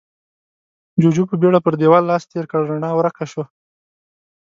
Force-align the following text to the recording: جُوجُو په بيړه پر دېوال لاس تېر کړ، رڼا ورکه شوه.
جُوجُو 1.01 1.23
په 1.29 1.35
بيړه 1.41 1.59
پر 1.65 1.73
دېوال 1.81 2.03
لاس 2.07 2.23
تېر 2.31 2.45
کړ، 2.51 2.61
رڼا 2.71 2.91
ورکه 2.95 3.25
شوه. 3.31 3.45